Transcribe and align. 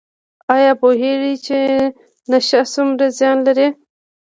ایا 0.55 0.71
پوهیږئ 0.81 1.33
چې 1.45 1.59
نشه 2.31 2.61
څومره 2.73 3.05
زیان 3.17 3.37
لري؟ 3.47 3.67